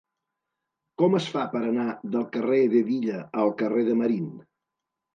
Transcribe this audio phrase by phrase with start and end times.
[1.01, 4.29] Com es fa per anar del carrer d'Hedilla al carrer de Marín?